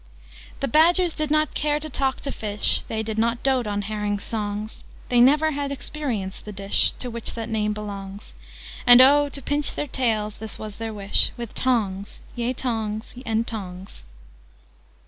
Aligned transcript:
"The 0.61 0.67
Badgers 0.67 1.13
did 1.13 1.29
not 1.29 1.53
care 1.53 1.79
to 1.79 1.87
talk 1.87 2.21
to 2.21 2.31
Fish: 2.31 2.81
They 2.87 3.03
did 3.03 3.19
not 3.19 3.43
dote 3.43 3.67
on 3.67 3.83
Herrings' 3.83 4.23
songs: 4.23 4.83
They 5.09 5.21
never 5.21 5.51
had 5.51 5.71
experienced 5.71 6.43
the 6.43 6.51
dish 6.51 6.93
To 6.93 7.11
which 7.11 7.35
that 7.35 7.49
name 7.49 7.73
belongs: 7.73 8.33
And 8.87 8.99
oh, 8.99 9.29
to 9.29 9.41
pinch 9.43 9.73
their 9.75 9.85
tails,' 9.85 10.37
(this 10.37 10.57
was 10.57 10.79
their 10.79 10.91
wish,) 10.91 11.29
'With 11.37 11.53
tongs, 11.53 12.19
yea, 12.35 12.51
tongs, 12.53 13.15
and 13.27 13.45
tongs!'" 13.45 14.03